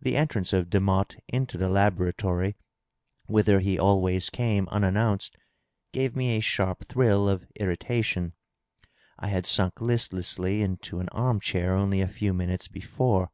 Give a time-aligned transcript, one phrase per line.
[0.00, 2.56] The entrance of Demotte into the laboratory,
[3.26, 5.36] whither he always came unannounced,
[5.92, 8.34] gave me a sharp thrill of irritation.
[9.18, 13.32] I had sunk listlessly into an arm chair only a few minutes before.